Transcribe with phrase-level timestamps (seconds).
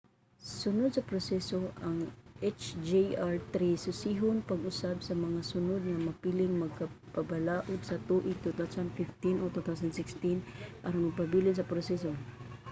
[0.61, 1.97] sunod sa proseso ang
[2.61, 3.55] hjr-3
[3.85, 11.55] susihon pag-usab sa mga sunod nga mapiling magbabalaod sa tuig 2015 o 2016 aron magpabilin
[11.57, 12.11] sa proseso